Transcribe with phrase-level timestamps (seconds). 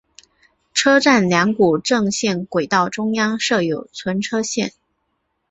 [0.73, 4.73] 车站两股正线轨道中央设有存车线。